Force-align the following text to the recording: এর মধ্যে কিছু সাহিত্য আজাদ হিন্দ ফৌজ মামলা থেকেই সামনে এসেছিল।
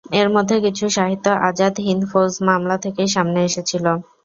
এর 0.19 0.27
মধ্যে 0.35 0.55
কিছু 0.65 0.85
সাহিত্য 0.97 1.27
আজাদ 1.47 1.75
হিন্দ 1.85 2.03
ফৌজ 2.11 2.33
মামলা 2.47 2.75
থেকেই 2.83 3.09
সামনে 3.15 3.39
এসেছিল। 3.49 3.85